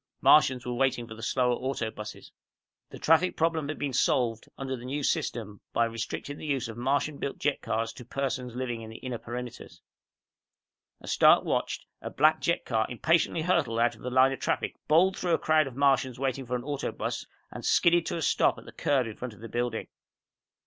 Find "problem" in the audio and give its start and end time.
3.37-3.67